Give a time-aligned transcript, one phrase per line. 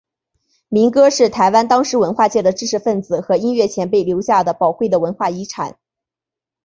[0.67, 5.77] 民歌是台湾当时文化界的知识份子和音乐前辈留下的宝贵的文化遗产。